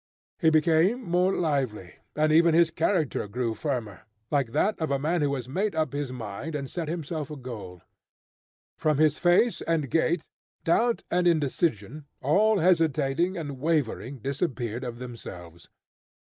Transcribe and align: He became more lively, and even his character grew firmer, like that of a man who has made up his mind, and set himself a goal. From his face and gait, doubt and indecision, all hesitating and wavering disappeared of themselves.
He 0.39 0.49
became 0.49 1.03
more 1.03 1.31
lively, 1.35 1.97
and 2.15 2.31
even 2.31 2.55
his 2.55 2.71
character 2.71 3.27
grew 3.27 3.53
firmer, 3.53 4.01
like 4.31 4.51
that 4.51 4.75
of 4.81 4.89
a 4.89 4.97
man 4.97 5.21
who 5.21 5.35
has 5.35 5.47
made 5.47 5.75
up 5.75 5.93
his 5.93 6.11
mind, 6.11 6.55
and 6.55 6.67
set 6.67 6.87
himself 6.87 7.29
a 7.29 7.35
goal. 7.35 7.83
From 8.79 8.97
his 8.97 9.19
face 9.19 9.61
and 9.67 9.91
gait, 9.91 10.25
doubt 10.63 11.03
and 11.11 11.27
indecision, 11.27 12.05
all 12.19 12.57
hesitating 12.57 13.37
and 13.37 13.59
wavering 13.59 14.17
disappeared 14.17 14.83
of 14.83 14.97
themselves. 14.97 15.69